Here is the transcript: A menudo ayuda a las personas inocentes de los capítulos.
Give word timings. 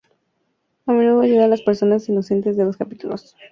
A 0.87 0.93
menudo 0.93 1.21
ayuda 1.21 1.45
a 1.45 1.47
las 1.47 1.61
personas 1.61 2.09
inocentes 2.09 2.57
de 2.57 2.65
los 2.65 2.75
capítulos. 2.75 3.35